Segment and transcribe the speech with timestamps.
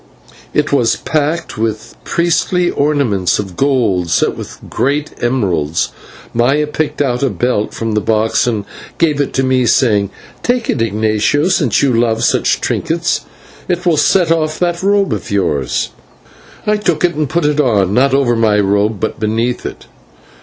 [0.51, 5.89] It was packed with priestly ornaments of gold, set with great emeralds.
[6.33, 8.65] Maya picked out a belt from the box and
[8.97, 10.09] gave it to me, saying:
[10.41, 13.21] "Take it, Ignatio, since you love such trinkets.
[13.67, 15.89] It will set off that robe of yours."
[16.65, 19.85] I took it and put it on, not over my robe, but beneath it.